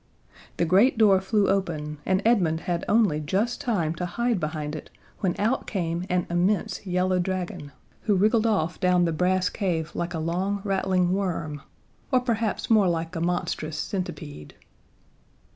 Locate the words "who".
8.05-8.15